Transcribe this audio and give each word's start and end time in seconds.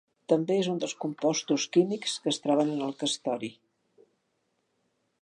També 0.31 0.55
és 0.61 0.69
un 0.71 0.79
dels 0.83 0.95
compostos 1.03 1.67
químics 1.77 2.17
que 2.23 2.33
es 2.33 2.41
troben 2.47 2.75
en 2.79 2.83
el 2.89 2.99
castori. 3.05 3.55